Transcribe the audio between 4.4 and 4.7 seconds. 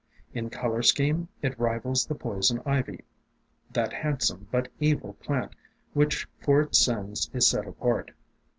but